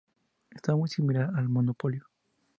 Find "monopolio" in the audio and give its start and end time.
1.47-2.07